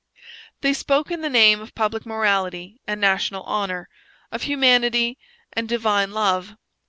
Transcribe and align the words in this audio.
They 0.61 0.73
spoke 0.73 1.11
in 1.11 1.21
the 1.21 1.29
name 1.29 1.61
of 1.61 1.75
public 1.75 2.07
morality 2.07 2.81
and 2.87 2.99
national 2.99 3.43
honour, 3.43 3.87
of 4.31 4.41
humanity 4.41 5.19
and 5.53 5.69
divine 5.69 6.09
love. 6.09 6.55